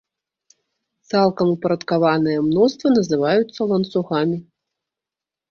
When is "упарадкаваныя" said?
1.55-2.39